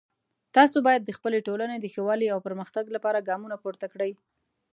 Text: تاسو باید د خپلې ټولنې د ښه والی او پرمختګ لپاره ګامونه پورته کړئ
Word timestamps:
تاسو 0.55 0.77
باید 0.87 1.01
د 1.05 1.11
خپلې 1.17 1.39
ټولنې 1.47 1.77
د 1.79 1.85
ښه 1.93 2.01
والی 2.07 2.27
او 2.33 2.39
پرمختګ 2.47 2.85
لپاره 2.95 3.25
ګامونه 3.29 3.55
پورته 3.63 3.85
کړئ 3.93 4.11